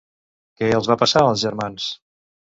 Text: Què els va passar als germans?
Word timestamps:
Què 0.61 0.69
els 0.77 0.89
va 0.91 0.95
passar 1.01 1.21
als 1.25 1.43
germans? 1.43 1.91